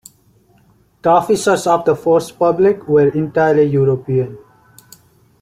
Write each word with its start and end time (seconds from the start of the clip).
The 1.03 1.09
officers 1.11 1.67
of 1.67 1.85
the 1.85 1.95
"Force 1.95 2.31
Publique" 2.31 2.87
were 2.87 3.09
entirely 3.09 3.65
European. 3.65 4.35